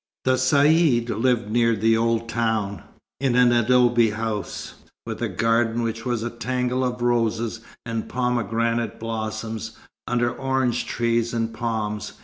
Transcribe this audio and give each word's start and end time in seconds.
The 0.25 0.33
Caïd 0.33 1.09
lived 1.15 1.51
near 1.51 1.75
the 1.75 1.95
old 1.95 2.27
town, 2.27 2.81
in 3.19 3.35
an 3.35 3.51
adobe 3.51 4.09
house, 4.09 4.73
with 5.05 5.21
a 5.21 5.29
garden 5.29 5.83
which 5.83 6.07
was 6.07 6.23
a 6.23 6.31
tangle 6.31 6.83
of 6.83 7.03
roses 7.03 7.59
and 7.85 8.09
pomegranate 8.09 8.99
blossoms, 8.99 9.77
under 10.07 10.33
orange 10.33 10.87
trees 10.87 11.35
and 11.35 11.53
palms. 11.53 12.13